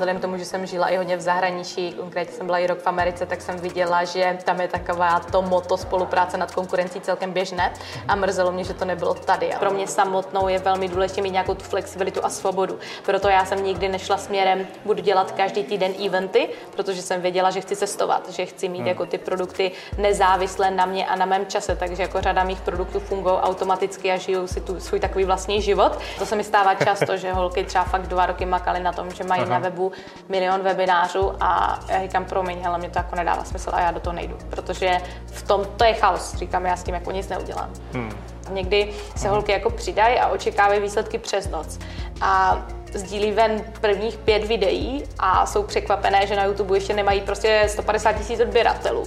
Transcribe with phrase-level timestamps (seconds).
[0.00, 2.78] vzhledem k tomu, že jsem žila i hodně v zahraničí, konkrétně jsem byla i rok
[2.78, 7.32] v Americe, tak jsem viděla, že tam je taková to moto spolupráce nad konkurencí celkem
[7.32, 7.72] běžné
[8.08, 9.54] a mrzelo mě, že to nebylo tady.
[9.54, 12.78] A pro mě samotnou je velmi důležité mít nějakou tu flexibilitu a svobodu.
[13.06, 17.60] Proto já jsem nikdy nešla směrem, budu dělat každý týden eventy, protože jsem věděla, že
[17.60, 18.86] chci cestovat, že chci mít hmm.
[18.88, 23.00] jako ty produkty nezávislé na mě a na mém čase, takže jako řada mých produktů
[23.00, 25.98] fungují automaticky a žijou si tu svůj takový vlastní život.
[26.18, 29.24] To se mi stává často, že holky třeba fakt dva roky makaly na tom, že
[29.24, 29.50] mají Aha.
[29.50, 29.89] na webu
[30.28, 34.00] milion webinářů a já říkám, promiň, hele, mě to jako nedává smysl a já do
[34.00, 37.70] toho nejdu, protože v tom to je chaos, říkám, já s tím jako nic neudělám.
[37.92, 38.12] Hmm.
[38.50, 41.78] Někdy se holky jako přidají a očekávají výsledky přes noc.
[42.20, 42.62] A
[42.94, 48.12] sdílí ven prvních pět videí a jsou překvapené, že na YouTube ještě nemají prostě 150
[48.12, 49.04] tisíc odběratelů.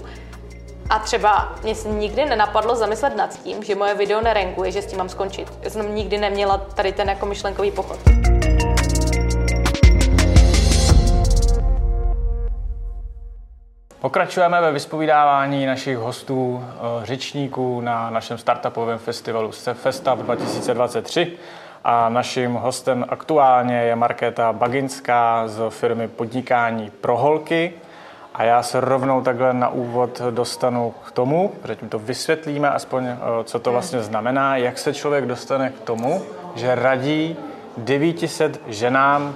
[0.90, 4.86] A třeba mě se nikdy nenapadlo zamyslet nad tím, že moje video nerenkuje, že s
[4.86, 5.54] tím mám skončit.
[5.62, 8.23] Já jsem nikdy neměla tady ten jako myšlenkový pochod.
[14.04, 21.32] Pokračujeme ve vyspovídávání našich hostů, eh, řečníků na našem startupovém festivalu Festa 2023.
[21.84, 27.74] A naším hostem aktuálně je Markéta Baginská z firmy Podnikání pro holky.
[28.34, 33.06] A já se rovnou takhle na úvod dostanu k tomu, protože tím to vysvětlíme aspoň,
[33.06, 36.22] eh, co to vlastně znamená, jak se člověk dostane k tomu,
[36.56, 37.38] že radí
[37.78, 39.36] 900 ženám,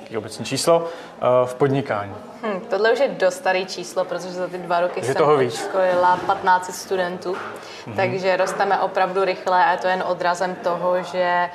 [0.00, 2.29] jaký obecní číslo, eh, v podnikání.
[2.42, 5.36] Hmm, tohle už je dost starý číslo, protože za ty dva roky že jsem toho
[5.36, 5.58] víc.
[5.58, 7.96] školila 15 studentů, mm-hmm.
[7.96, 11.50] takže rosteme opravdu rychle a je to jen odrazem toho, že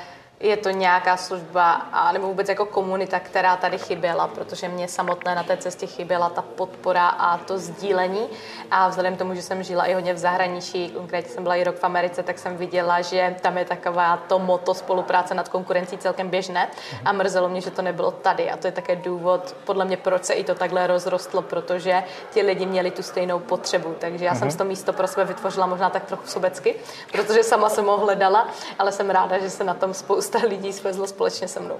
[0.46, 5.36] je to nějaká služba a nebo vůbec jako komunita, která tady chyběla, protože mě samotné
[5.36, 8.28] na té cestě chyběla ta podpora a to sdílení.
[8.72, 11.64] A vzhledem k tomu, že jsem žila i hodně v zahraničí, konkrétně jsem byla i
[11.64, 15.98] rok v Americe, tak jsem viděla, že tam je taková to moto spolupráce nad konkurencí
[15.98, 16.70] celkem běžné.
[17.06, 18.52] A mrzelo mě, že to nebylo tady.
[18.52, 22.42] A to je také důvod, podle mě, proč se i to takhle rozrostlo, protože ti
[22.42, 23.96] lidi měli tu stejnou potřebu.
[24.00, 24.40] Takže já mm-hmm.
[24.40, 26.76] jsem si to místo pro sebe vytvořila možná tak trochu sobecky,
[27.12, 28.48] protože sama jsem ho hledala,
[28.80, 31.80] ale jsem ráda, že se na tom spousta spousta lidí svezlo společně se mnou.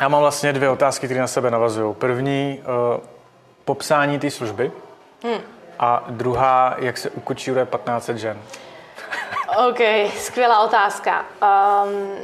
[0.00, 1.94] Já mám vlastně dvě otázky, které na sebe navazují.
[1.94, 2.62] První,
[2.94, 3.00] uh,
[3.64, 4.72] popsání té služby
[5.24, 5.40] hmm.
[5.78, 8.42] a druhá, jak se ukočíruje 1500 žen.
[9.68, 9.78] OK,
[10.16, 11.24] skvělá otázka.
[11.42, 12.16] Um,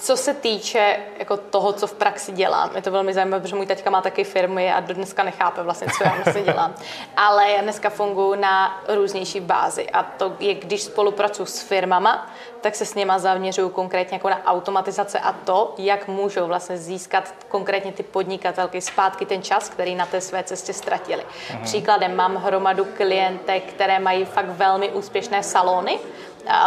[0.00, 3.66] co se týče jako toho, co v praxi dělám, je to velmi zajímavé, protože můj
[3.66, 6.74] teďka má taky firmy a do dneska nechápe vlastně, co já vlastně dělám.
[7.16, 12.74] Ale já dneska funguji na různější bázi a to je, když spolupracuji s firmama, tak
[12.74, 17.92] se s něma zaměřuju konkrétně jako na automatizace a to, jak můžou vlastně získat konkrétně
[17.92, 21.24] ty podnikatelky zpátky ten čas, který na té své cestě ztratili.
[21.50, 21.62] Mhm.
[21.62, 25.98] Příkladem mám hromadu klientek, které mají fakt velmi úspěšné salony,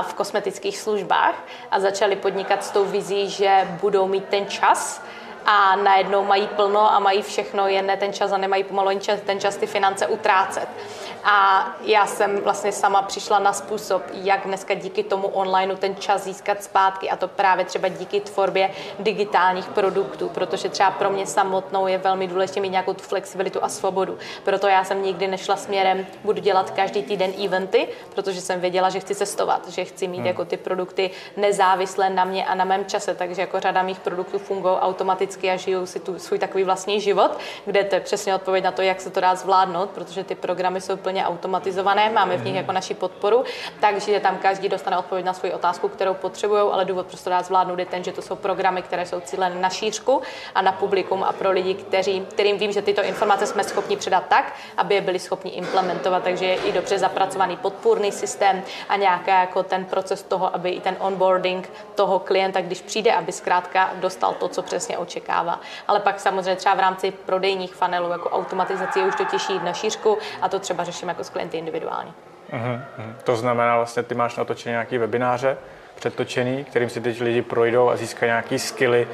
[0.02, 1.36] v kosmetických službách
[1.72, 5.02] a začali podnikat s tou vizí, že budou mít ten čas,
[5.48, 9.40] a najednou mají plno a mají všechno, jen ne ten čas a nemají pomalu ten
[9.40, 10.70] čas ty finance utrácet.
[11.30, 16.24] A já jsem vlastně sama přišla na způsob, jak dneska díky tomu onlineu ten čas
[16.24, 21.88] získat zpátky a to právě třeba díky tvorbě digitálních produktů, protože třeba pro mě samotnou
[21.88, 24.18] je velmi důležité mít nějakou tu flexibilitu a svobodu.
[24.44, 29.00] Proto já jsem nikdy nešla směrem, budu dělat každý týden eventy, protože jsem věděla, že
[29.00, 30.28] chci cestovat, že chci mít hmm.
[30.28, 34.40] jako ty produkty nezávislé na mě a na mém čase, takže jako řada mých produktů
[34.40, 38.64] fungují automaticky a žijou si tu svůj takový vlastní život, kde to je přesně odpověď
[38.64, 42.44] na to, jak se to dá zvládnout, protože ty programy jsou plně automatizované, máme v
[42.44, 42.56] nich mhm.
[42.56, 43.44] jako naši podporu,
[43.80, 47.44] takže tam každý dostane odpověď na svou otázku, kterou potřebují, ale důvod, proč to dá
[47.44, 50.22] zvládnout, je ten, že to jsou programy, které jsou cílené na šířku
[50.56, 54.24] a na publikum a pro lidi, kteří, kterým vím, že tyto informace jsme schopni předat
[54.28, 59.30] tak, aby je byli schopni implementovat, takže je i dobře zapracovaný podpůrný systém a nějaký
[59.30, 64.34] jako ten proces toho, aby i ten onboarding toho klienta, když přijde, aby zkrátka dostal
[64.34, 65.60] to, co přesně očekává.
[65.88, 69.64] Ale pak samozřejmě třeba v rámci prodejních funnelů jako automatizace je už to těžší jít
[69.64, 72.12] na šířku a to třeba řeším jako s klienty individuálně.
[72.54, 72.82] Uh-huh.
[73.24, 75.58] To znamená vlastně, ty máš natočené nějaký webináře
[75.96, 79.08] předtočený, kterým si teď lidi projdou a získají nějaký skilly,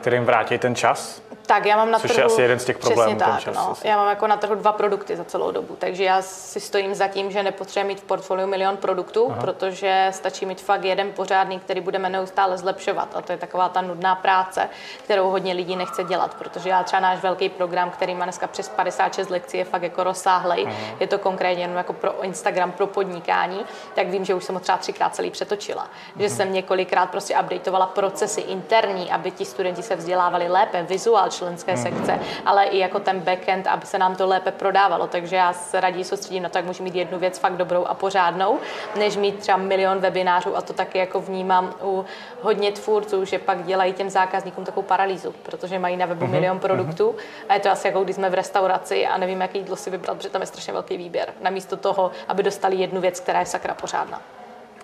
[0.00, 1.22] kterým vrátí ten čas?
[1.48, 3.16] Tak já mám na Což trhu, je asi jeden z těch problémů.
[3.16, 3.74] Přesně tak, čas, no.
[3.84, 7.08] Já mám jako na trhu dva produkty za celou dobu, takže já si stojím za
[7.08, 9.40] tím, že nepotřebuji mít v portfoliu milion produktů, Aha.
[9.40, 13.80] protože stačí mít fakt jeden pořádný, který budeme neustále zlepšovat a to je taková ta
[13.80, 14.68] nudná práce,
[15.04, 18.68] kterou hodně lidí nechce dělat, protože já třeba náš velký program, který má dneska přes
[18.68, 20.64] 56 lekcí, je fakt jako rozsáhlej.
[20.66, 20.76] Aha.
[21.00, 23.60] Je to konkrétně jenom jako pro Instagram, pro podnikání,
[23.94, 25.82] tak vím, že už jsem ho třeba třikrát celý přetočila.
[25.82, 25.90] Aha.
[26.18, 31.74] Že jsem několikrát prostě updateovala procesy interní, aby ti studenti se vzdělávali lépe, vizuál, členské
[31.74, 31.82] hmm.
[31.82, 35.06] sekce, ale i jako ten backend, aby se nám to lépe prodávalo.
[35.06, 37.94] Takže já se raději soustředím na to, jak můžu mít jednu věc fakt dobrou a
[37.94, 38.58] pořádnou,
[38.98, 42.04] než mít třeba milion webinářů a to taky jako vnímám u
[42.42, 46.30] hodně tvůrců, že pak dělají těm zákazníkům takovou paralýzu, protože mají na webu mm-hmm.
[46.30, 47.14] milion produktů
[47.48, 50.16] a je to asi jako když jsme v restauraci a nevím, jaké jídlo si vybrat,
[50.16, 51.32] protože tam je strašně velký výběr.
[51.40, 54.22] Namísto toho, aby dostali jednu věc, která je sakra pořádná.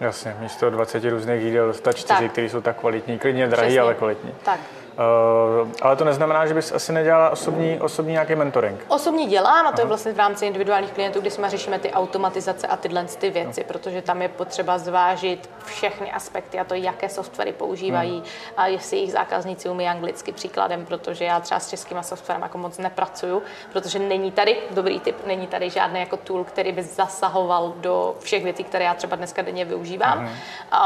[0.01, 3.81] Jasně, místo 20 různých jídel dostat čtyři, které jsou tak kvalitní, klidně drahý, Přesně.
[3.81, 4.35] ale kvalitní.
[4.45, 4.61] Tak.
[4.95, 8.85] Uh, ale to neznamená, že bys asi nedělala osobní, osobní nějaký mentoring.
[8.89, 9.83] Osobní dělám a to Aha.
[9.83, 13.61] je vlastně v rámci individuálních klientů, kdy jsme řešíme ty automatizace a tyhle ty věci,
[13.61, 13.67] no.
[13.67, 18.25] protože tam je potřeba zvážit všechny aspekty a to, jaké softwary používají hmm.
[18.57, 22.79] a jestli jejich zákazníci umí anglicky příkladem, protože já třeba s českýma softwarem jako moc
[22.79, 23.43] nepracuju,
[23.73, 28.45] protože není tady, dobrý tip, není tady žádný jako tool, který by zasahoval do všech
[28.45, 30.19] věcí, které já třeba dneska denně využívám.
[30.19, 30.29] Hmm.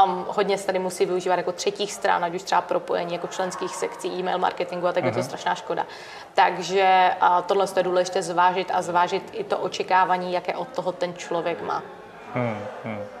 [0.03, 3.75] Um, hodně se tady musí využívat jako třetích stran, ať už třeba propojení jako členských
[3.75, 5.85] sekcí sekcí e-mail marketingu a tak je to strašná škoda.
[6.33, 7.11] Takže
[7.45, 11.83] tohle je důležité zvážit a zvážit i to očekávání, jaké od toho ten člověk má.
[12.33, 13.18] Hmm, hmm.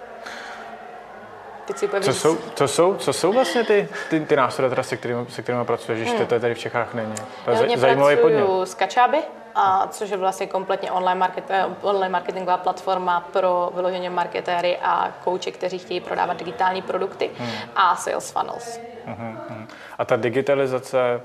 [2.01, 5.41] Co, jsou, co, jsou, co jsou vlastně ty, ty, ty nástroje, teda, se, kterými, se
[5.41, 6.25] kterými pracuješ, hmm.
[6.25, 7.15] to tady v Čechách není?
[7.45, 8.45] To je zajímavý podnět.
[8.63, 9.17] s Kačáby,
[9.55, 11.43] a což je vlastně kompletně online, market,
[11.81, 17.49] online marketingová platforma pro vyloženě marketéry a kouče, kteří chtějí prodávat digitální produkty hmm.
[17.75, 18.79] a sales funnels.
[19.05, 19.67] Hmm, hmm.
[19.97, 21.21] A ta digitalizace,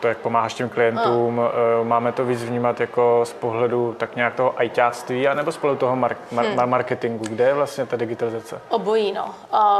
[0.00, 1.84] to, jak pomáháš těm klientům, no.
[1.84, 5.96] máme to víc vnímat jako z pohledu tak nějak toho ajťáctví, anebo z pohledu toho
[5.96, 6.70] mar- mar- hmm.
[6.70, 7.24] marketingu?
[7.24, 8.60] Kde je vlastně ta digitalizace?
[8.68, 9.34] Obojí, no.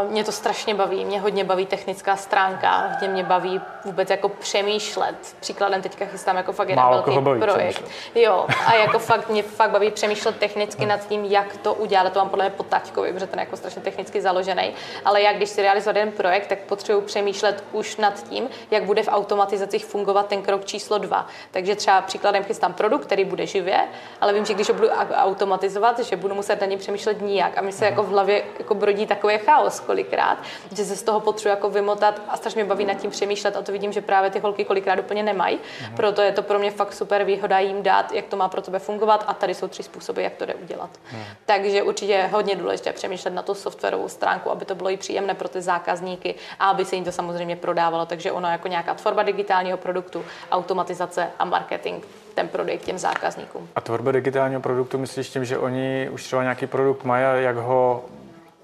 [0.08, 1.04] Mě to strašně baví.
[1.04, 5.16] Mě hodně baví technická stránka, hodně mě baví vůbec jako přemýšlet.
[5.40, 7.74] Příkladem teďka chystám jako fakt jeden velký baví projekt.
[7.74, 8.14] Přemýšlet.
[8.14, 10.88] Jo, a jako fakt mě fakt baví přemýšlet technicky hmm.
[10.88, 12.12] nad tím, jak to udělat.
[12.12, 14.72] To mám podle mě pod taťkovi, protože ten je jako strašně technicky založený.
[15.04, 18.99] Ale jak když si realizovat jeden projekt, tak potřebuji přemýšlet už nad tím, jak bude
[19.00, 21.26] bude v automatizacích fungovat ten krok číslo dva.
[21.50, 23.88] Takže třeba příkladem chystám produkt, který bude živě,
[24.20, 27.58] ale vím, že když ho budu automatizovat, že budu muset na něj přemýšlet nijak.
[27.58, 30.38] A mi se jako v hlavě jako brodí takový chaos kolikrát,
[30.76, 33.72] že se z toho potřebuji jako vymotat a strašně baví nad tím přemýšlet a to
[33.72, 35.58] vidím, že právě ty holky kolikrát úplně nemají.
[35.82, 35.96] Mhm.
[35.96, 38.78] Proto je to pro mě fakt super výhoda jim dát, jak to má pro tebe
[38.78, 40.90] fungovat a tady jsou tři způsoby, jak to jde udělat.
[41.12, 41.22] Mhm.
[41.46, 45.34] Takže určitě je hodně důležité přemýšlet na tu softwarovou stránku, aby to bylo i příjemné
[45.34, 48.06] pro ty zákazníky a aby se jim to samozřejmě prodávalo.
[48.06, 52.04] Takže ono jako nějaká nějaká tvorba digitálního produktu, automatizace a marketing
[52.34, 53.68] ten produkt těm zákazníkům.
[53.76, 58.04] A tvorba digitálního produktu myslíš tím, že oni už třeba nějaký produkt mají, jak ho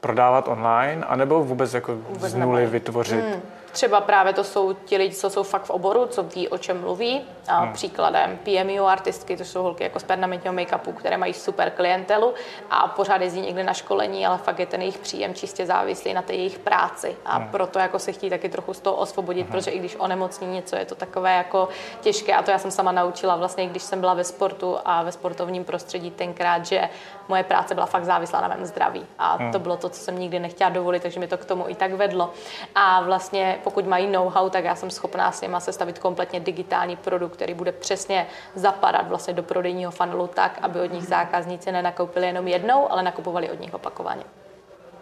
[0.00, 2.66] prodávat online, anebo vůbec jako vůbec z nuly nemají.
[2.66, 3.24] vytvořit?
[3.24, 3.42] Hmm
[3.76, 6.80] Třeba právě to jsou ti lidi, co jsou fakt v oboru, co ví, o čem
[6.80, 7.20] mluví.
[7.48, 7.72] A hmm.
[7.72, 12.34] Příkladem PMU artistky, to jsou holky jako z permanentního make-upu, které mají super klientelu
[12.70, 16.22] a pořád jezdí někde na školení, ale fakt je ten jejich příjem čistě závislý na
[16.22, 17.16] té jejich práci.
[17.24, 17.48] A hmm.
[17.48, 19.52] proto jako se chtějí taky trochu z toho osvobodit, hmm.
[19.52, 21.68] protože i když onemocní něco, je to takové jako
[22.00, 22.34] těžké.
[22.34, 25.64] A to já jsem sama naučila vlastně, když jsem byla ve sportu a ve sportovním
[25.64, 26.88] prostředí tenkrát, že
[27.28, 29.06] moje práce byla fakt závislá na mém zdraví.
[29.18, 29.52] A hmm.
[29.52, 31.92] to bylo to, co jsem nikdy nechtěla dovolit, takže mi to k tomu i tak
[31.92, 32.32] vedlo.
[32.74, 37.32] A vlastně pokud mají know-how, tak já jsem schopná s nimi sestavit kompletně digitální produkt,
[37.32, 42.48] který bude přesně zapadat vlastně do prodejního funnelu tak, aby od nich zákazníci nenakoupili jenom
[42.48, 44.22] jednou, ale nakupovali od nich opakovaně.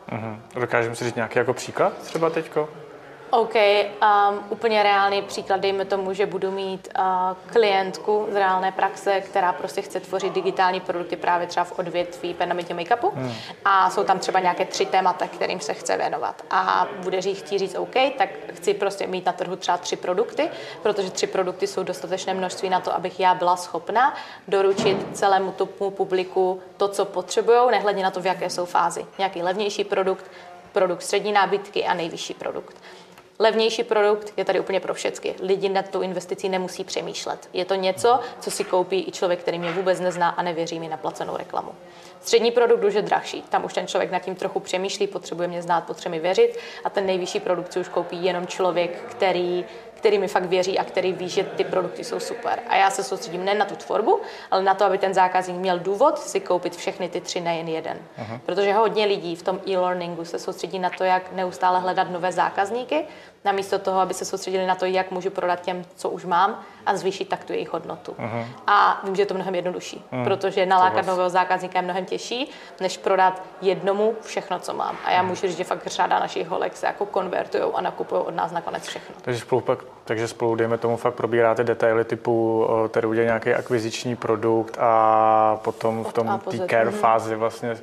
[0.08, 0.60] Mm-hmm.
[0.60, 2.68] Dokážeme si říct nějaký jako příklad třeba teďko?
[3.30, 7.04] OK, um, úplně reálný příklad, dejme tomu, že budu mít uh,
[7.46, 12.80] klientku z reálné praxe, která prostě chce tvořit digitální produkty právě třeba v odvětví permanentního
[12.80, 13.32] make-upu hmm.
[13.64, 17.74] a jsou tam třeba nějaké tři témata, kterým se chce věnovat a bude chtít říct
[17.74, 20.50] OK, tak chci prostě mít na trhu třeba tři produkty,
[20.82, 24.14] protože tři produkty jsou dostatečné množství na to, abych já byla schopna
[24.48, 29.06] doručit celému tomu publiku to, co potřebují, nehledně na to, v jaké jsou fázi.
[29.18, 30.24] Nějaký levnější produkt,
[30.72, 32.76] produkt střední nábytky a nejvyšší produkt.
[33.38, 35.34] Levnější produkt je tady úplně pro všechny.
[35.42, 37.48] Lidi nad tou investicí nemusí přemýšlet.
[37.52, 40.88] Je to něco, co si koupí i člověk, který mě vůbec nezná a nevěří mi
[40.88, 41.72] na placenou reklamu.
[42.20, 43.42] Střední produkt už je drahší.
[43.42, 46.58] Tam už ten člověk nad tím trochu přemýšlí, potřebuje mě znát, potřebuje mi věřit.
[46.84, 49.64] A ten nejvyšší produkt si už koupí jenom člověk, který
[50.04, 52.60] který mi fakt věří a který ví, že ty produkty jsou super.
[52.68, 54.20] A já se soustředím ne na tu tvorbu,
[54.50, 57.98] ale na to, aby ten zákazník měl důvod si koupit všechny ty tři, nejen jeden.
[58.18, 58.40] Uh-huh.
[58.46, 63.04] Protože hodně lidí v tom e-learningu se soustředí na to, jak neustále hledat nové zákazníky,
[63.44, 66.96] namísto toho, aby se soustředili na to, jak můžu prodat těm, co už mám a
[66.96, 68.12] zvýšit tak tu jejich hodnotu.
[68.12, 68.46] Uh-huh.
[68.66, 70.24] A vím, že je to mnohem jednodušší, uh-huh.
[70.24, 74.96] protože nalákat nového zákazníka je mnohem těžší, než prodat jednomu všechno, co mám.
[75.04, 75.26] A já uh-huh.
[75.26, 78.86] můžu říct, že fakt řada našich holek se jako konvertují a nakupují od nás nakonec
[78.86, 79.14] všechno.
[79.22, 84.16] Takže spolu, pak, takže spolu, dejme tomu, fakt probíráte detaily typu, tady udělat nějaký akviziční
[84.16, 87.76] produkt a potom v tom té care fázi vlastně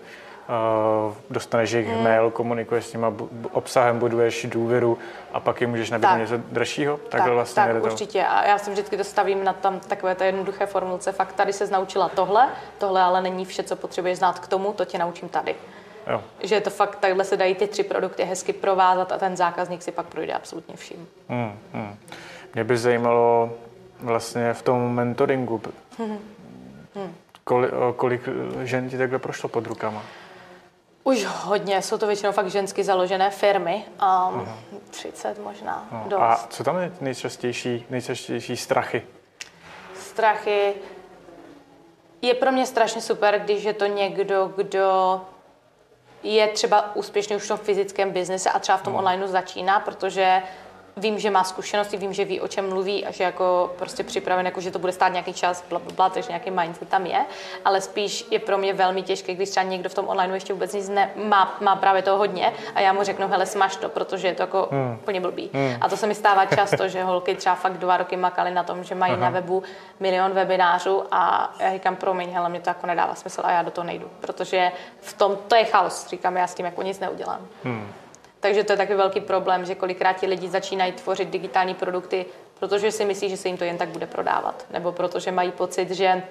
[1.29, 2.03] dostaneš jejich hmm.
[2.03, 3.05] mail, komunikuješ s nimi,
[3.51, 4.97] obsahem buduješ důvěru
[5.33, 6.97] a pak jim můžeš nabídnout něco dražšího?
[6.97, 8.25] Tak, tak vlastně tak určitě.
[8.25, 11.11] A já si vždycky to stavím na tam takové té jednoduché formulce.
[11.11, 14.85] Fakt tady se naučila tohle, tohle ale není vše, co potřebuješ znát k tomu, to
[14.85, 15.55] tě naučím tady.
[16.07, 16.23] Jo.
[16.43, 19.81] Že je to fakt, takhle se dají ty tři produkty hezky provázat a ten zákazník
[19.81, 21.07] si pak projde absolutně vším.
[21.29, 21.95] Hmm, hmm.
[22.53, 23.53] Mě by zajímalo
[23.99, 25.61] vlastně v tom mentoringu,
[25.97, 26.19] hmm.
[26.95, 27.15] Hmm.
[27.43, 28.21] Kolik, kolik
[28.63, 30.03] žen ti takhle prošlo pod rukama?
[31.03, 33.85] Už hodně, jsou to většinou fakt žensky založené firmy,
[34.29, 34.49] um,
[34.89, 36.03] 30 možná, no.
[36.07, 36.21] dost.
[36.21, 39.07] A co tam je nejčastější, nejčastější strachy?
[39.95, 40.73] Strachy,
[42.21, 45.21] je pro mě strašně super, když je to někdo, kdo
[46.23, 48.99] je třeba úspěšný už v tom fyzickém biznise a třeba v tom no.
[48.99, 50.43] onlineu začíná, protože
[50.97, 54.45] vím, že má zkušenosti, vím, že ví, o čem mluví a že jako prostě připraven,
[54.45, 57.25] jako že to bude stát nějaký čas, bla, bla, bla, takže nějaký mindset tam je,
[57.65, 60.73] ale spíš je pro mě velmi těžké, když třeba někdo v tom online ještě vůbec
[60.73, 64.27] nic ne, má, má právě toho hodně a já mu řeknu, hele, smaž to, protože
[64.27, 64.97] je to jako hmm.
[65.01, 65.49] úplně blbý.
[65.53, 65.77] Hmm.
[65.81, 68.83] A to se mi stává často, že holky třeba fakt dva roky makaly na tom,
[68.83, 69.21] že mají Aha.
[69.21, 69.63] na webu
[69.99, 73.71] milion webinářů a já říkám, promiň, hele, mě to jako nedává smysl a já do
[73.71, 74.71] toho nejdu, protože
[75.01, 77.47] v tom to je chaos, říkám, já s tím jako nic neudělám.
[77.63, 77.93] Hmm.
[78.41, 82.25] Takže to je takový velký problém, že kolikrát ti lidi začínají tvořit digitální produkty,
[82.59, 85.91] protože si myslí, že se jim to jen tak bude prodávat, nebo protože mají pocit,
[85.91, 86.23] že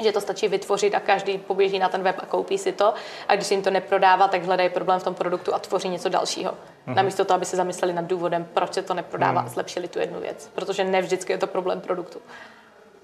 [0.00, 2.94] že to stačí vytvořit a každý poběží na ten web a koupí si to.
[3.28, 6.08] A když se jim to neprodává, tak hledají problém v tom produktu a tvoří něco
[6.08, 6.50] dalšího.
[6.50, 6.94] Mm-hmm.
[6.94, 9.46] Namísto toho, aby se zamysleli nad důvodem, proč se to neprodává mm.
[9.46, 10.50] a zlepšili tu jednu věc.
[10.54, 12.18] Protože ne vždycky je to problém produktu.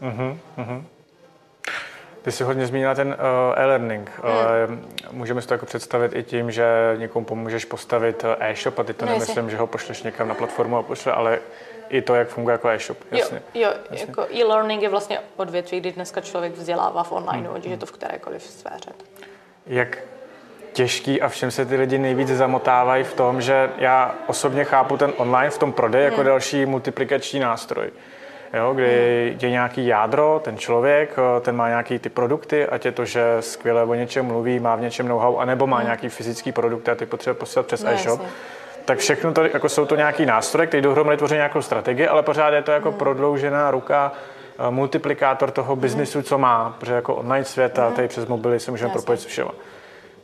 [0.02, 0.84] Mm-hmm.
[2.22, 4.10] Ty jsi hodně zmínila ten uh, e-learning.
[4.22, 4.34] Hmm.
[4.72, 6.64] Uh, můžeme si to jako představit i tím, že
[6.96, 10.34] někomu pomůžeš postavit eh, e-shop a ty to no, nemyslím, že ho pošleš někam na
[10.34, 11.38] platformu a pošle, ale
[11.88, 12.98] i to, jak funguje jako e-shop.
[13.10, 13.42] Jasně.
[13.54, 14.06] Jo, jo jasně.
[14.08, 17.56] jako e-learning je vlastně odvětví, kdy dneska člověk vzdělává v online, hmm.
[17.56, 18.90] ať je to v kterékoliv sféře.
[19.66, 19.98] Jak
[20.72, 25.12] těžký a všem se ty lidi nejvíc zamotávají v tom, že já osobně chápu ten
[25.16, 26.26] online v tom prodeji jako hmm.
[26.26, 27.90] další multiplikační nástroj
[28.52, 32.92] jo, kdy je nějaký jádro, ten člověk, eh, ten má nějaký ty produkty, ať je
[32.92, 35.86] to, že skvěle o něčem mluví, má v něčem know-how, anebo má hmm.
[35.86, 38.20] nějaký fyzický produkt a ty potřebuje posílat přes no, e-shop.
[38.20, 38.34] Jasně.
[38.84, 42.50] Tak všechno to, jako jsou to nějaký nástroje, které dohromady tvoří nějakou strategii, ale pořád
[42.50, 42.98] je to jako hmm.
[42.98, 44.12] prodloužená ruka
[44.58, 48.70] eh, multiplikátor toho biznisu, co má, protože jako online svět a tady přes mobily se
[48.70, 49.52] můžeme propojit s všema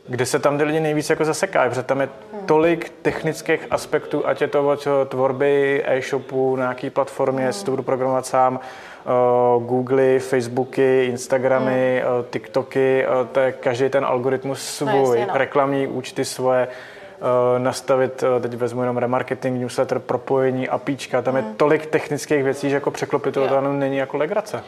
[0.09, 2.09] kde se tam ty lidi nejvíc jako zasekají, protože tam je
[2.45, 7.83] tolik technických aspektů, ať je to od tvorby e-shopu na nějaký platformě, jestli to budu
[7.83, 8.59] programovat sám,
[9.55, 12.19] uh, Google, Facebooky, Instagramy, hmm.
[12.19, 15.37] uh, TikToky, uh, to je každý ten algoritmus svůj, no, jasně, no.
[15.37, 21.47] reklamní účty svoje, uh, nastavit, uh, teď vezmu jenom remarketing, newsletter, propojení, apíčka, tam hmm.
[21.47, 24.63] je tolik technických věcí, že jako překlopit to není jako legrace.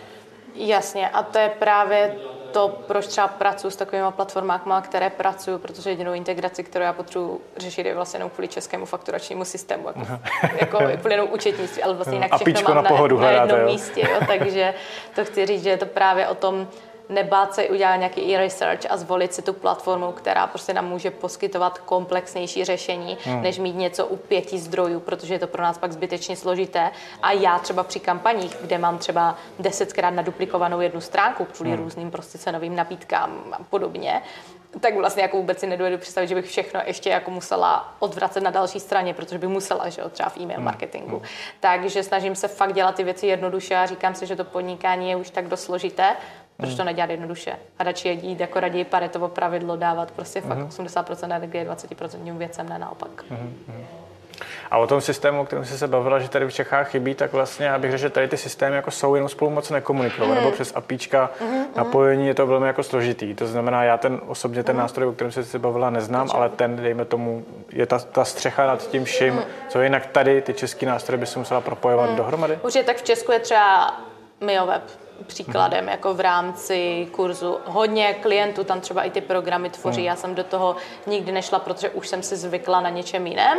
[0.55, 2.15] Jasně, a to je právě
[2.51, 7.41] to, proč třeba pracuji s takovými platformami, které pracuju, protože jedinou integraci, kterou já potřebuji
[7.57, 10.01] řešit, je vlastně jenom kvůli českému fakturačnímu systému, jako,
[10.59, 13.65] jako kvůli jenom účetnictví, ale vlastně jinak všechno mám na, na, na jednom jo.
[13.65, 14.01] místě.
[14.01, 14.73] Jo, takže
[15.15, 16.67] to chci říct, že je to právě o tom,
[17.11, 21.79] nebát se udělat nějaký e-research a zvolit si tu platformu, která prostě nám může poskytovat
[21.79, 23.41] komplexnější řešení, hmm.
[23.41, 26.91] než mít něco u pěti zdrojů, protože je to pro nás pak zbytečně složité.
[27.21, 31.83] A já třeba při kampaních, kde mám třeba desetkrát naduplikovanou jednu stránku kvůli hmm.
[31.83, 34.21] různým prostě cenovým nabídkám a podobně,
[34.79, 38.51] tak vlastně jako vůbec si nedovedu představit, že bych všechno ještě jako musela odvracet na
[38.51, 40.65] další straně, protože bych musela, že jo, třeba v e-mail hmm.
[40.65, 41.17] marketingu.
[41.17, 41.25] Hmm.
[41.59, 45.15] Takže snažím se fakt dělat ty věci jednoduše a říkám si, že to podnikání je
[45.15, 46.15] už tak dost složité,
[46.61, 47.55] proč to nedělat jednoduše?
[47.79, 51.03] A radši je jít jako raději paretovo pravidlo, dávat prostě fakt mm-hmm.
[51.03, 53.23] 80% energie 20% věcem, ne naopak.
[53.31, 53.83] Mm-hmm.
[54.71, 57.33] A o tom systému, o kterém jsi se bavila, že tady v Čechách chybí, tak
[57.33, 60.35] vlastně já bych řekl, že tady ty systémy jako jsou, jenom spolu moc nekomunikují, mm.
[60.35, 63.35] nebo přes apíčka mm, napojení je to velmi jako složitý.
[63.35, 64.81] To znamená, já ten osobně ten mm.
[64.81, 68.67] nástroj, o kterém jsi se bavila, neznám, ale ten, dejme tomu, je ta, ta střecha
[68.67, 69.41] nad tím vším, mm.
[69.69, 72.15] co jinak tady ty český nástroje by se musela propojovat mm.
[72.15, 72.59] dohromady.
[72.63, 74.01] Určitě tak v Česku je třeba
[74.41, 74.83] MioWeb,
[75.27, 77.57] příkladem jako v rámci kurzu.
[77.65, 80.03] Hodně klientů tam třeba i ty programy tvoří.
[80.03, 80.75] Já jsem do toho
[81.07, 83.57] nikdy nešla, protože už jsem si zvykla na něčem jiném.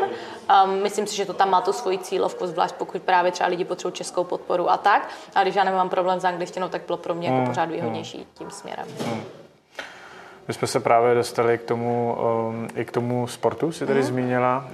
[0.64, 3.64] Um, myslím si, že to tam má tu svoji cílovku, zvlášť pokud právě třeba lidi
[3.64, 5.08] potřebují českou podporu a tak.
[5.34, 8.50] A když já nemám problém s angličtinou, tak bylo pro mě jako pořád výhodnější tím
[8.50, 8.86] směrem.
[10.48, 12.16] My jsme se právě dostali k tomu,
[12.48, 14.06] um, i k tomu sportu, si tady mm.
[14.06, 14.64] zmínila.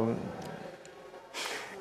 [0.00, 0.18] Um,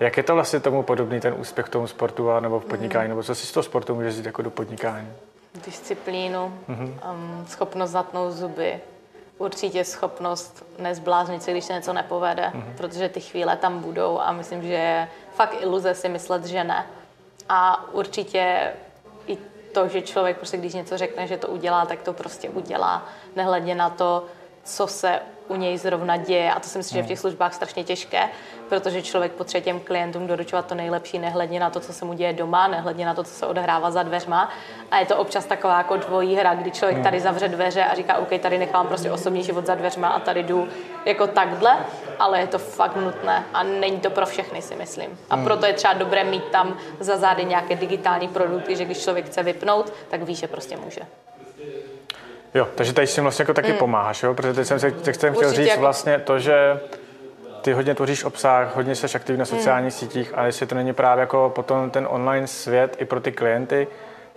[0.01, 3.03] jak je to vlastně tomu podobný ten úspěch v tom sportu a nebo v podnikání?
[3.03, 3.09] Mm.
[3.09, 5.07] Nebo co si z toho sportu může říct jako do podnikání?
[5.65, 6.93] Disciplínu, mm-hmm.
[7.11, 8.79] um, schopnost zatnout zuby,
[9.37, 12.77] určitě schopnost nezbláznit se, když se něco nepovede, mm-hmm.
[12.77, 16.85] protože ty chvíle tam budou a myslím, že je fakt iluze si myslet, že ne.
[17.49, 18.73] A určitě
[19.27, 19.37] i
[19.73, 23.05] to, že člověk prostě, když něco řekne, že to udělá, tak to prostě udělá,
[23.35, 24.25] nehledě na to,
[24.63, 26.51] co se u něj zrovna děje.
[26.51, 28.29] A to si myslím, že v těch službách strašně těžké,
[28.69, 32.33] protože člověk potřebuje těm klientům doručovat to nejlepší, nehledně na to, co se mu děje
[32.33, 34.49] doma, nehledně na to, co se odehrává za dveřma.
[34.91, 38.17] A je to občas taková jako dvojí hra, kdy člověk tady zavře dveře a říká,
[38.17, 40.67] OK, tady nechám prostě osobní život za dveřma a tady jdu
[41.05, 41.77] jako takhle,
[42.19, 45.19] ale je to fakt nutné a není to pro všechny, si myslím.
[45.29, 49.25] A proto je třeba dobré mít tam za zády nějaké digitální produkty, že když člověk
[49.25, 51.01] chce vypnout, tak ví, že prostě může.
[52.53, 53.77] Jo, takže tady s tím vlastně jako taky mm.
[53.77, 54.33] pomáháš, jo?
[54.33, 55.81] Protože teď jsem si teď jsem chtěl říct jako...
[55.81, 56.79] vlastně to, že
[57.61, 59.99] ty hodně tvoříš obsah, hodně jsi aktivní na sociálních mm.
[59.99, 63.87] sítích, ale jestli to není právě jako potom ten online svět i pro ty klienty,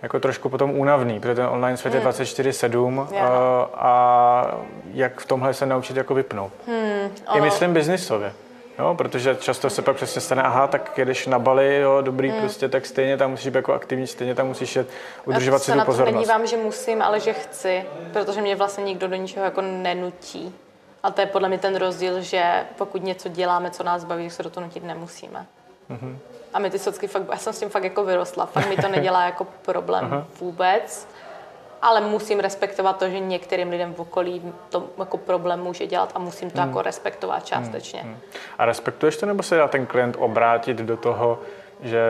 [0.01, 1.99] jako trošku potom únavný, protože ten online svět mm.
[1.99, 3.31] je 24-7 yeah.
[3.31, 4.57] a, a
[4.93, 6.51] jak v tomhle se naučit jako vypnout.
[6.67, 7.09] Mm.
[7.37, 8.33] I myslím biznisově.
[8.79, 12.39] Jo, protože často se pak přesně stane, aha, tak jedeš na Bali, jo, dobrý hmm.
[12.39, 14.89] prostě, tak stejně tam musíš být jako aktivní, stejně tam musíš jet,
[15.25, 16.13] udržovat si tu na pozornost.
[16.13, 20.55] Já nedívám, že musím, ale že chci, protože mě vlastně nikdo do ničeho jako nenutí.
[21.03, 24.43] A to je podle mě ten rozdíl, že pokud něco děláme, co nás baví, se
[24.43, 25.45] do toho nutit nemusíme.
[25.89, 26.17] Mm-hmm.
[26.53, 28.87] A my ty socky fakt, já jsem s tím fakt jako vyrostla, fakt mi to
[28.95, 31.07] nedělá jako problém vůbec
[31.85, 36.19] ale musím respektovat to, že některým lidem v okolí to jako problém může dělat a
[36.19, 36.67] musím to hmm.
[36.69, 38.01] jako respektovat částečně.
[38.01, 38.17] Hmm.
[38.57, 41.39] A respektuješ to, nebo se dá ten klient obrátit do toho,
[41.81, 42.01] že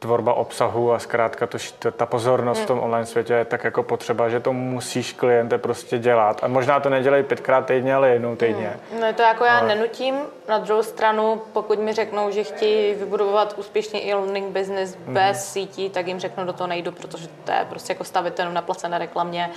[0.00, 1.58] tvorba obsahu a zkrátka to,
[1.96, 2.64] ta pozornost hmm.
[2.64, 6.44] v tom online světě je tak jako potřeba, že to musíš kliente prostě dělat.
[6.44, 8.76] A možná to nedělej pětkrát týdně, ale jednou týdně.
[8.92, 9.00] Hmm.
[9.00, 9.68] No to jako já ale...
[9.68, 10.14] nenutím.
[10.48, 15.14] Na druhou stranu, pokud mi řeknou, že chtějí vybudovat úspěšný e-learning business hmm.
[15.14, 18.54] bez sítí, tak jim řeknu, do toho nejdu, protože to je prostě jako stavit jenom
[18.54, 19.50] na placené reklamě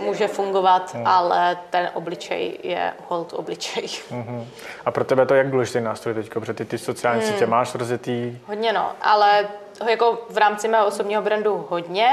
[0.00, 1.06] může fungovat, hmm.
[1.06, 3.88] ale ten obličej je hold obličej.
[4.10, 4.46] Hmm.
[4.84, 7.32] A pro tebe to jak důležitý nástroj teď, protože ty, ty sociální hmm.
[7.32, 8.38] sítě máš rozjetý?
[8.46, 9.48] Hodně no, ale
[9.90, 12.08] jako v rámci mého osobního brandu hodně,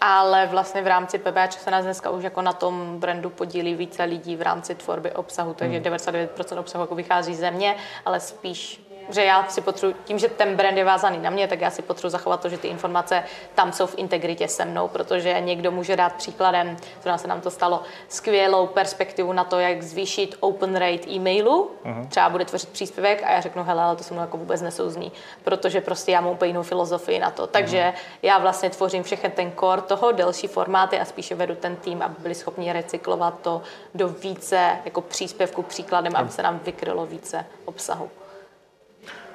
[0.00, 4.04] ale vlastně v rámci PBČ se nás dneska už jako na tom brandu podílí více
[4.04, 5.86] lidí v rámci tvorby obsahu, takže hmm.
[5.86, 10.56] 99% obsahu jako vychází ze mě, ale spíš že já si potřebuji, tím, že ten
[10.56, 13.24] brand je vázaný na mě, tak já si potřebuji zachovat to, že ty informace
[13.54, 17.50] tam jsou v integritě se mnou, protože někdo může dát příkladem, co se nám to
[17.50, 22.08] stalo, skvělou perspektivu na to, jak zvýšit open rate e-mailu, uh-huh.
[22.08, 25.12] třeba bude tvořit příspěvek a já řeknu, hele, ale to se mnou jako vůbec nesouzní,
[25.44, 27.46] protože prostě já mám úplně jinou filozofii na to.
[27.46, 28.18] Takže uh-huh.
[28.22, 32.14] já vlastně tvořím všechny ten core toho, delší formáty a spíše vedu ten tým, aby
[32.18, 33.62] byli schopni recyklovat to
[33.94, 38.10] do více jako příspěvku příkladem, aby se nám vykrylo více obsahu.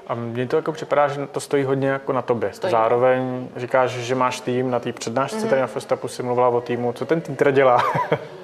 [0.08, 2.54] A mně to jako připadá, že to stojí hodně jako na tobě.
[2.54, 2.72] Stojí.
[2.72, 5.50] Zároveň říkáš, že máš tým na té přednášce, mm-hmm.
[5.50, 6.94] tady na Festapu si mluvila o týmu.
[6.94, 7.84] Co ten tým teda dělá?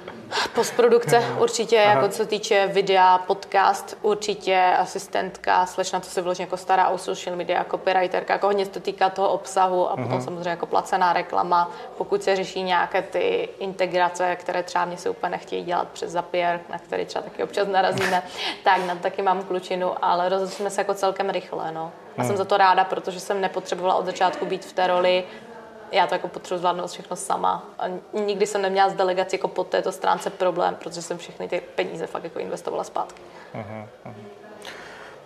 [0.54, 1.94] Postprodukce určitě, Aha.
[1.94, 7.36] jako co týče videa, podcast, určitě asistentka, slečna, co se vložně jako stará o social
[7.36, 10.24] media, copywriterka, jako hodně se to týká toho obsahu a potom mm-hmm.
[10.24, 15.30] samozřejmě jako placená reklama, pokud se řeší nějaké ty integrace, které třeba mě se úplně
[15.30, 18.22] nechtějí dělat přes Zapier, na který třeba taky občas narazíme,
[18.64, 21.92] tak na taky mám klučinu, ale rozhodli jsme se jako celkem rychle, no.
[22.18, 22.28] A mm.
[22.28, 25.24] jsem za to ráda, protože jsem nepotřebovala od začátku být v té roli
[25.92, 27.64] já to jako potřebuji zvládnout všechno sama.
[27.78, 31.62] A nikdy jsem neměla s delegací jako po této stránce problém, protože jsem všechny ty
[31.74, 33.22] peníze fakt jako investovala zpátky.
[33.54, 34.24] Uh-huh, uh-huh.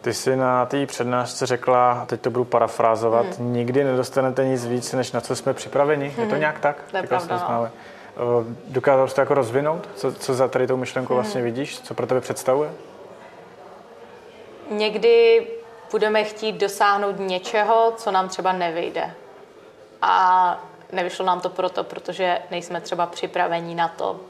[0.01, 3.53] Ty jsi na té přednášce řekla, teď to budu parafrázovat, hmm.
[3.53, 6.09] nikdy nedostanete nic víc, než na co jsme připraveni.
[6.09, 6.21] Hmm.
[6.21, 6.41] Je to mhm.
[6.41, 6.85] nějak tak?
[6.91, 7.71] To je pravda, no.
[8.67, 9.89] Dokázal jsi to jako rozvinout?
[9.95, 11.23] Co, co za tady tou myšlenkou hmm.
[11.23, 11.81] vlastně vidíš?
[11.81, 12.71] Co pro tebe představuje?
[14.71, 15.47] Někdy
[15.91, 19.15] budeme chtít dosáhnout něčeho, co nám třeba nevyjde
[20.07, 20.59] a
[20.93, 24.21] nevyšlo nám to proto, protože nejsme třeba připraveni na to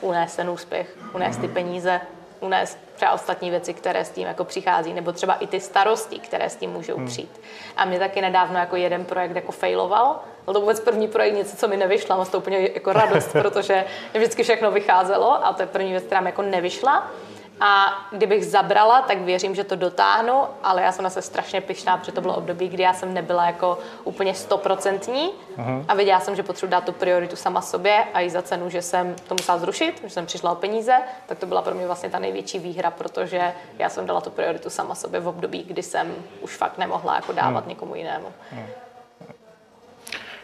[0.00, 2.00] unést ten úspěch, unést ty peníze,
[2.40, 6.50] unést třeba ostatní věci, které s tím jako přichází, nebo třeba i ty starosti, které
[6.50, 7.06] s tím můžou hmm.
[7.06, 7.40] přijít.
[7.76, 11.56] A mě taky nedávno jako jeden projekt jako failoval, byl to vůbec první projekt, něco,
[11.56, 15.66] co mi nevyšlo, mám to úplně jako radost, protože vždycky všechno vycházelo a to je
[15.66, 17.10] první věc, která mi jako nevyšla.
[17.64, 21.96] A kdybych zabrala, tak věřím, že to dotáhnu, ale já jsem na se strašně pyšná,
[21.96, 25.84] protože to bylo období, kdy já jsem nebyla jako úplně stoprocentní uh-huh.
[25.88, 28.82] a věděla jsem, že potřebuji dát tu prioritu sama sobě a i za cenu, že
[28.82, 32.10] jsem to musela zrušit, že jsem přišla o peníze, tak to byla pro mě vlastně
[32.10, 36.14] ta největší výhra, protože já jsem dala tu prioritu sama sobě v období, kdy jsem
[36.40, 37.68] už fakt nemohla jako dávat uh-huh.
[37.68, 38.26] někomu jinému.
[38.26, 38.66] Uh-huh.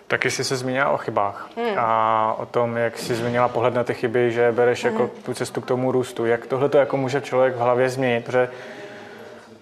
[0.08, 1.74] Taky jsi se zmínila o chybách hmm.
[1.76, 5.06] a o tom, jak jsi zmínila pohled na ty chyby, že bereš jako hmm.
[5.06, 6.26] jako tu cestu k tomu růstu.
[6.26, 8.48] Jak tohle to jako může člověk v hlavě změnit, protože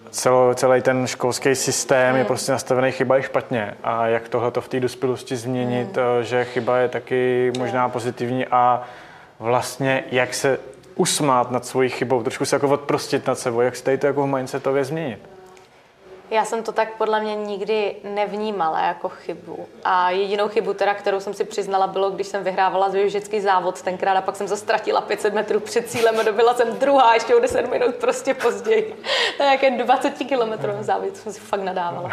[0.09, 2.19] celo, celý ten školský systém hmm.
[2.19, 3.73] je prostě nastavený chyba i špatně.
[3.83, 6.23] A jak tohle to v té dospělosti změnit, hmm.
[6.23, 8.83] že chyba je taky možná pozitivní a
[9.39, 10.59] vlastně jak se
[10.95, 14.27] usmát nad svojí chybou, trošku se jako odprostit nad sebou, jak se tady to jako
[14.27, 15.19] mindsetově změnit?
[16.31, 19.67] Já jsem to tak podle mě nikdy nevnímala jako chybu.
[19.83, 24.17] A jedinou chybu, teda, kterou jsem si přiznala, bylo, když jsem vyhrávala zvěžecký závod tenkrát
[24.17, 27.71] a pak jsem zastratila 500 metrů před cílem a dobila jsem druhá ještě o 10
[27.71, 28.95] minut prostě později.
[29.39, 32.09] Na nějaké 20 kilometrovém závodě, to jsem si fakt nadávala.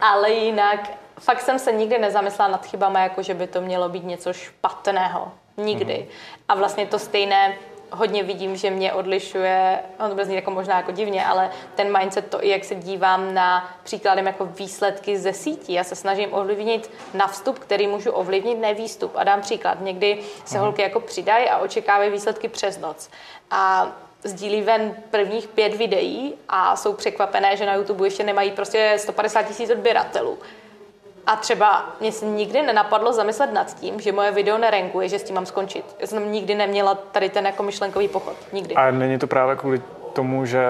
[0.00, 4.04] Ale jinak, fakt jsem se nikdy nezamyslela nad chybama, jako že by to mělo být
[4.04, 5.32] něco špatného.
[5.56, 5.98] Nikdy.
[5.98, 6.08] Mm.
[6.48, 7.54] A vlastně to stejné
[7.92, 12.30] hodně vidím, že mě odlišuje, on to zní jako možná jako divně, ale ten mindset,
[12.30, 15.72] to i jak se dívám na příkladem jako výsledky ze sítí.
[15.72, 19.12] Já se snažím ovlivnit na vstup, který můžu ovlivnit, ne výstup.
[19.14, 19.80] A dám příklad.
[19.80, 20.64] Někdy se mhm.
[20.64, 23.10] holky jako přidají a očekávají výsledky přes noc.
[23.50, 23.92] A
[24.24, 29.42] sdílí ven prvních pět videí a jsou překvapené, že na YouTube ještě nemají prostě 150
[29.42, 30.38] tisíc odběratelů.
[31.26, 35.22] A třeba mě se nikdy nenapadlo zamyslet nad tím, že moje video nerenkuje, že s
[35.22, 35.96] tím mám skončit.
[35.98, 38.36] Já jsem nikdy neměla tady ten jako myšlenkový pochod.
[38.52, 38.74] Nikdy.
[38.74, 39.82] A není to právě kvůli
[40.12, 40.66] tomu, že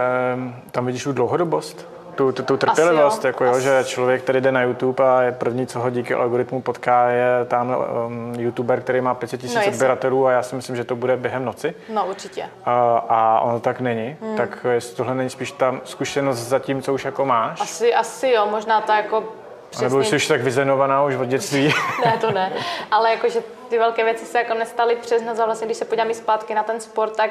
[0.70, 1.88] tam vidíš tu dlouhodobost?
[2.14, 3.28] Tu, tu, tu trpělivost, jo.
[3.28, 6.62] jako jo, že člověk, který jde na YouTube a je první, co ho díky algoritmu
[6.62, 10.76] potká, je tam um, youtuber, který má 500 tisíc no, odběratelů a já si myslím,
[10.76, 11.74] že to bude během noci.
[11.88, 12.44] No určitě.
[12.64, 14.16] A, a ono tak není.
[14.22, 14.36] Hmm.
[14.36, 17.60] Tak jestli tohle není spíš ta zkušenost za tím, co už jako máš?
[17.60, 19.24] Asi, asi jo, možná ta jako
[19.72, 19.88] Přesně.
[19.88, 21.74] Nebo jsi už tak vyzenovaná už od dětství.
[22.04, 22.52] ne, to ne.
[22.90, 26.10] Ale jakože ty velké věci se jako nestaly přes noc a vlastně, když se podívám
[26.10, 27.30] i zpátky na ten sport, tak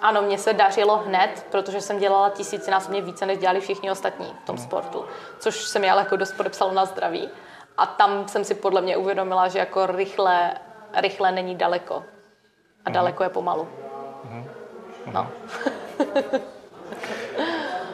[0.00, 4.46] ano, mně se dařilo hned, protože jsem dělala tisícinásobně více, než dělali všichni ostatní v
[4.46, 4.64] tom hmm.
[4.64, 5.04] sportu.
[5.38, 7.28] Což se mi ale jako dost podepsalo na zdraví.
[7.76, 10.54] A tam jsem si podle mě uvědomila, že jako rychle,
[10.94, 11.94] rychle není daleko.
[11.94, 12.00] A
[12.84, 12.94] hmm.
[12.94, 13.68] daleko je pomalu.
[14.24, 14.50] Hmm.
[15.12, 15.28] No.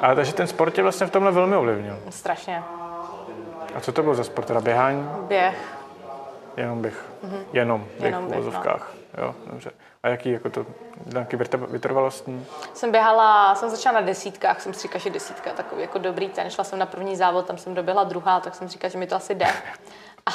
[0.01, 1.99] Ale takže ten sport tě vlastně v tomhle velmi ovlivnil.
[2.11, 2.63] Strašně.
[3.79, 4.45] A co to bylo za sport?
[4.45, 5.09] Teda běhání?
[5.21, 5.79] Běh.
[6.57, 7.05] Jenom běh.
[7.25, 7.45] Mm-hmm.
[7.53, 8.93] Jenom běh Jenom v vozovkách.
[9.19, 9.25] No.
[9.25, 9.71] Jo, dobře.
[10.03, 10.67] A jaký jako to,
[11.07, 11.37] nějaký
[11.69, 12.47] vytrvalostní?
[12.75, 16.51] Jsem běhala, jsem začala na desítkách, jsem si říkala, že desítka takový jako dobrý ten.
[16.51, 19.17] Šla jsem na první závod, tam jsem doběhla druhá, tak jsem říkala, že mi to
[19.17, 19.47] asi jde.
[20.27, 20.31] A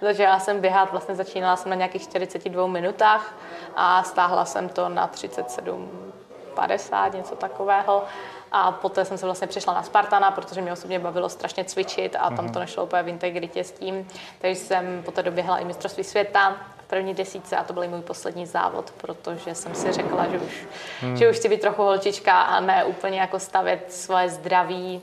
[0.00, 3.34] začala jsem běhat, vlastně začínala jsem na nějakých 42 minutách
[3.76, 6.12] a stáhla jsem to na 37
[6.54, 8.04] 50, něco takového.
[8.52, 12.30] A poté jsem se vlastně přišla na Spartana, protože mě osobně bavilo strašně cvičit a
[12.30, 12.60] tam to mhm.
[12.60, 14.08] nešlo úplně v integritě s tím.
[14.38, 18.46] Takže jsem poté doběhla i mistrovství světa v první desíce a to byl můj poslední
[18.46, 20.66] závod, protože jsem si řekla, že už,
[21.00, 21.16] hmm.
[21.16, 25.02] že už chci být trochu holčička a ne úplně jako stavět svoje zdraví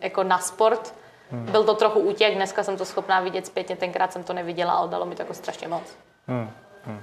[0.00, 0.94] jako na sport.
[1.30, 1.44] Hmm.
[1.44, 4.88] Byl to trochu útěk, dneska jsem to schopná vidět zpětně, tenkrát jsem to neviděla, ale
[4.88, 5.96] dalo mi to jako strašně moc.
[6.26, 6.50] Hmm.
[6.84, 7.02] Hmm.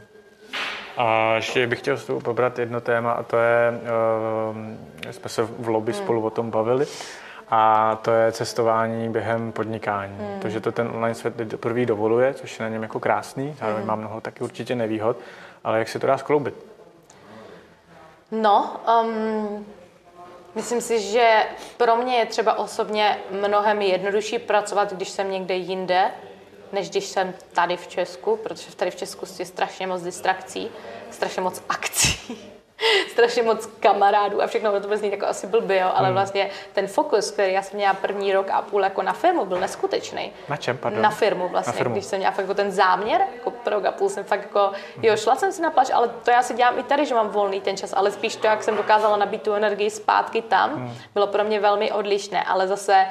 [0.98, 3.72] A ještě bych chtěl s tou pobrat jedno téma a to je,
[5.06, 6.02] uh, jsme se v lobby hmm.
[6.02, 6.86] spolu o tom bavili,
[7.50, 10.18] a to je cestování během podnikání.
[10.20, 10.40] Hmm.
[10.40, 13.82] To, že to ten online svět prvý dovoluje, což je na něm jako krásný, zároveň
[13.82, 13.88] hmm.
[13.88, 15.18] má mnoho taky určitě nevýhod,
[15.64, 16.56] ale jak se to dá skloubit?
[18.32, 19.66] No, um,
[20.56, 21.44] myslím si, že
[21.78, 26.12] pro mě je třeba osobně mnohem jednodušší pracovat, když jsem někde jinde,
[26.74, 30.72] než když jsem tady v Česku, protože tady v Česku je strašně moc distrakcí,
[31.12, 32.54] strašně moc akcí
[33.12, 36.14] strašně moc kamarádů a všechno, to zní jako asi blbě, jo, ale hmm.
[36.14, 39.60] vlastně ten fokus, který já jsem měla první rok a půl jako na firmu, byl
[39.60, 40.32] neskutečný.
[40.50, 41.02] Na čem, pardon?
[41.02, 41.96] Na firmu vlastně, na firmu.
[41.96, 44.72] když jsem měla fakt jako ten záměr, jako pro rok a půl jsem fakt jako,
[45.02, 47.30] jo, šla jsem si na pláž, ale to já si dělám i tady, že mám
[47.30, 50.94] volný ten čas, ale spíš to, jak jsem dokázala nabít tu energii zpátky tam, hmm.
[51.14, 53.06] bylo pro mě velmi odlišné, ale zase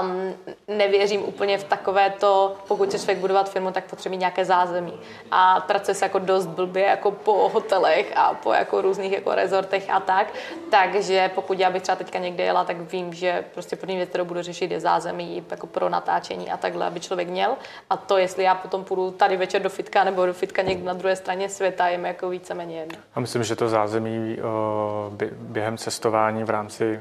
[0.00, 0.34] um,
[0.68, 5.00] nevěřím úplně v takové to, pokud chceš člověk budovat firmu, tak potřebuje nějaké zázemí.
[5.30, 9.90] A pracuje se jako dost blbě jako po hotelech a po jako různých jako rezortech
[9.90, 10.26] a tak.
[10.70, 14.24] Takže pokud já bych třeba teďka někde jela, tak vím, že prostě první věc, kterou
[14.24, 17.56] budu řešit, je zázemí jako pro natáčení a takhle, aby člověk měl.
[17.90, 20.92] A to, jestli já potom půjdu tady večer do fitka nebo do fitka někde na
[20.92, 22.98] druhé straně světa, je mi jako víceméně jedno.
[23.14, 27.00] A myslím, že to zázemí o, během cestování v rámci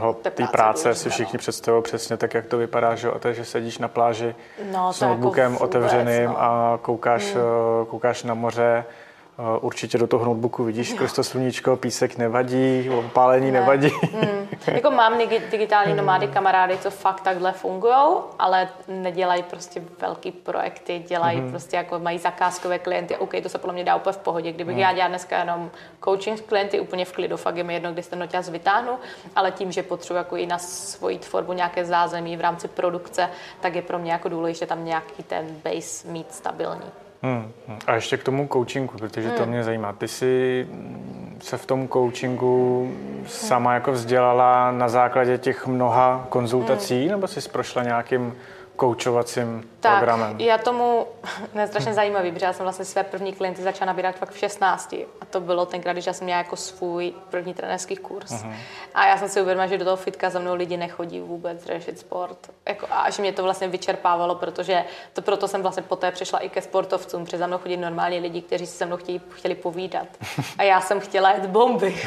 [0.00, 3.44] toho, té práce, práce si všichni představují přesně tak, jak to vypadá, že, to, že
[3.44, 4.34] sedíš na pláži
[4.72, 6.42] no, s notebookem jako otevřeným no.
[6.42, 7.86] a koukáš, hmm.
[7.86, 9.05] koukáš na moře, Eh,
[9.60, 13.60] určitě do toho notebooku vidíš skrz to sluníčko, písek nevadí, opálení ne.
[13.60, 13.90] nevadí.
[14.12, 14.48] Mm.
[14.66, 15.18] Jako mám
[15.50, 17.94] digitální nomády kamarády, co fakt takhle fungují,
[18.38, 21.50] ale nedělají prostě velký projekty, dělají mm.
[21.50, 23.16] prostě jako mají zakázkové klienty.
[23.16, 24.52] OK, to se podle mě dá úplně v pohodě.
[24.52, 24.80] Kdybych mm.
[24.80, 25.70] já dělala dneska jenom
[26.04, 28.92] coaching klienty, úplně v klidu, fakt je mi jedno, kdy ten noťaz vytáhnu,
[29.36, 33.74] ale tím, že potřebuji jako i na svoji tvorbu nějaké zázemí v rámci produkce, tak
[33.74, 37.05] je pro mě jako důležité tam nějaký ten base mít stabilní.
[37.22, 37.78] Hmm, hmm.
[37.86, 39.38] A ještě k tomu coachingu, protože hmm.
[39.38, 39.92] to mě zajímá.
[39.92, 40.66] Ty jsi
[41.40, 42.90] se v tom coachingu
[43.26, 47.10] sama jako vzdělala na základě těch mnoha konzultací, hmm.
[47.10, 48.34] nebo jsi prošla nějakým
[48.76, 50.40] koučovacím tak, programem?
[50.40, 51.06] já tomu,
[51.60, 54.92] je strašně zajímavý, protože já jsem vlastně své první klienty začala nabírat fakt v 16.
[54.92, 58.30] A to bylo tenkrát, když já jsem měla jako svůj první trenérský kurz.
[58.30, 58.54] Uh-huh.
[58.94, 61.98] A já jsem si uvědomila, že do toho fitka za mnou lidi nechodí vůbec řešit
[61.98, 62.38] sport.
[62.68, 66.48] Jako, a že mě to vlastně vyčerpávalo, protože to proto jsem vlastně poté přešla i
[66.48, 70.06] ke sportovcům, protože za mnou chodí normální lidi, kteří si se mnou chtějí, chtěli povídat.
[70.58, 71.96] A já jsem chtěla jet bomby.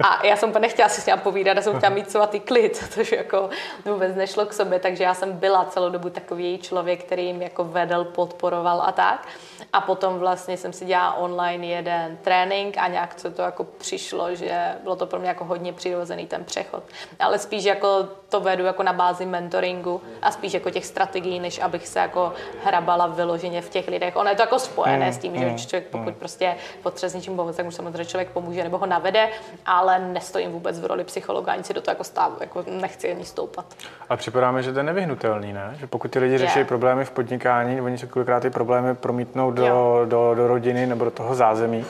[0.00, 3.12] A já jsem nechtěla si s ním povídat, já jsem chtěla mít svatý klid, což
[3.12, 3.50] jako
[3.84, 7.64] vůbec nešlo k sobě, takže já jsem byla celou dobu takový člověk, který jim jako
[7.64, 9.28] vedl, podporoval a tak.
[9.72, 14.34] A potom vlastně jsem si dělala online jeden trénink a nějak co to jako přišlo,
[14.34, 16.82] že bylo to pro mě jako hodně přirozený ten přechod.
[17.18, 21.58] Ale spíš jako to vedu jako na bázi mentoringu a spíš jako těch strategií, než
[21.58, 22.32] abych se jako
[22.64, 24.16] hrabala vyloženě v těch lidech.
[24.16, 26.14] Ono je to jako spojené mm, s tím, mm, že člověk pokud mm.
[26.14, 29.28] prostě potřebuje s něčím pomoct, tak mu samozřejmě člověk pomůže nebo ho navede,
[29.66, 33.24] ale nestojím vůbec v roli psychologa, ani si do toho jako stávu, jako nechci ani
[33.24, 33.74] stoupat.
[34.08, 35.76] A připadá mi, že to je nevyhnutelný, ne?
[35.80, 40.04] Že pokud ty lidi řeší problémy v podnikání, oni se kolikrát ty problémy promítnou do,
[40.04, 41.84] do, do rodiny nebo do toho zázemí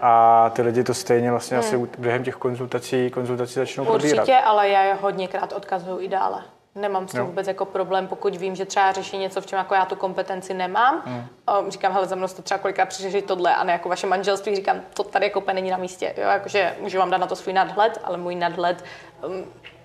[0.00, 1.66] a ty lidi to stejně vlastně hmm.
[1.66, 4.22] asi během těch konzultací, konzultací začnou Určitě, probírat.
[4.22, 6.42] Určitě, ale já je hodněkrát odkazuju i dále.
[6.74, 7.26] Nemám s tím jo.
[7.26, 10.54] vůbec jako problém, pokud vím, že třeba řeší něco, v čem jako já tu kompetenci
[10.54, 11.02] nemám.
[11.06, 11.24] Mm.
[11.70, 14.80] Říkám, hele, za mnou jste třeba kolikrát přiřešit tohle a ne jako vaše manželství, říkám,
[14.94, 16.14] to tady jako není na místě.
[16.16, 18.84] Jo, jakože můžu vám dát na to svůj nadhled, ale můj nadhled
[19.26, 19.44] um,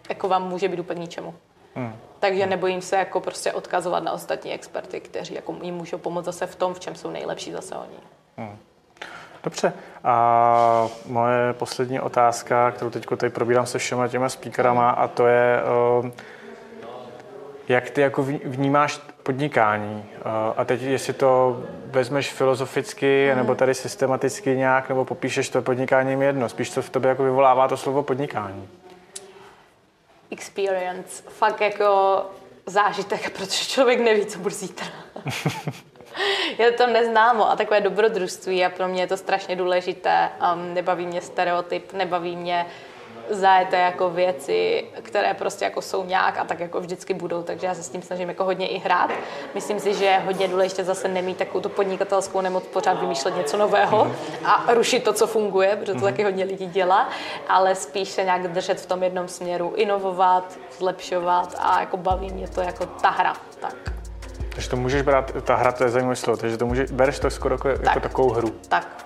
[0.10, 1.34] jako vám může být úplně ničemu.
[1.76, 1.96] Mm.
[2.20, 6.48] Takže nebojím se jako prostě odkazovat na ostatní experty, kteří jako jim můžou pomoct zase
[6.48, 7.98] v tom, v čem jsou nejlepší zase oni.
[8.38, 8.58] Mm.
[9.44, 9.74] Dobře.
[10.04, 15.62] A moje poslední otázka, kterou teď tady probírám se všema těma speakerama, a to je,
[16.00, 16.10] uh,
[17.68, 20.06] jak ty jako vnímáš podnikání?
[20.58, 23.38] A teď, jestli to vezmeš filozoficky, mm.
[23.38, 27.68] nebo tady systematicky nějak, nebo popíšeš to podnikání jedno, spíš co v tobě jako vyvolává
[27.68, 28.68] to slovo podnikání?
[30.32, 31.24] Experience.
[31.28, 32.22] Fakt jako
[32.66, 34.88] zážitek, protože člověk neví, co bude zítra.
[36.58, 40.30] je to neznámo a takové dobrodružství a pro mě je to strašně důležité.
[40.54, 42.66] Um, nebaví mě stereotyp, nebaví mě
[43.30, 47.76] zajeté jako věci, které prostě jako jsou nějak a tak jako vždycky budou, takže já
[47.76, 49.12] se s tím snažím jako hodně i hrát.
[49.54, 53.58] Myslím si, že je hodně důležité zase nemít takovou tu podnikatelskou nemoc pořád vymýšlet něco
[53.58, 57.10] nového a rušit to, co funguje, protože to taky hodně lidí dělá,
[57.50, 62.48] ale spíš se nějak držet v tom jednom směru, inovovat, zlepšovat a jako baví mě
[62.48, 63.34] to jako ta hra.
[63.60, 63.76] Tak.
[64.50, 67.30] Takže to můžeš brát, ta hra, to je zajímavé slovo, takže to můžeš, bereš to
[67.30, 67.96] skoro jako, jako tak.
[67.96, 68.56] jako takovou hru.
[68.70, 69.06] Tak,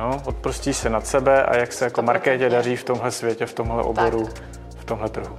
[0.00, 3.54] Jo, odprostíš se nad sebe a jak se jako markétě daří v tomhle světě, v
[3.54, 4.42] tomhle oboru, tak.
[4.76, 5.38] v tomhle trhu.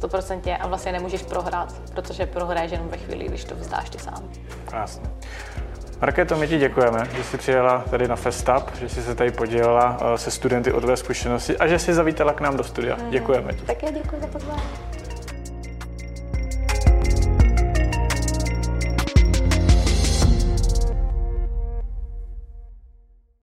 [0.00, 4.30] 100% a vlastně nemůžeš prohrát, protože prohraješ jenom ve chvíli, když to vzdáš ty sám.
[4.72, 5.10] Jasně.
[6.00, 9.98] Markéto, my ti děkujeme, že jsi přijela tady na FestUp, že jsi se tady podělila
[10.00, 12.96] eh, se studenty o tvé zkušenosti a že jsi zavítala k nám do studia.
[12.96, 13.10] Mm.
[13.10, 13.64] Děkujeme ti.
[13.64, 14.62] Tak já děkuji za pozvání.